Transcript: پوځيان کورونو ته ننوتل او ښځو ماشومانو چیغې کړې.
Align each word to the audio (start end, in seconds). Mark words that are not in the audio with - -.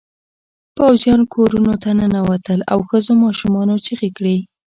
پوځيان 0.75 1.21
کورونو 1.33 1.73
ته 1.83 1.89
ننوتل 1.99 2.59
او 2.71 2.79
ښځو 2.89 3.13
ماشومانو 3.23 3.75
چیغې 3.85 4.09
کړې. 4.17 4.37